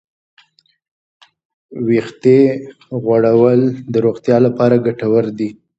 [1.87, 2.39] ویښتې
[3.03, 3.61] غوړول
[3.93, 5.49] د روغتیا لپاره ګټور دي.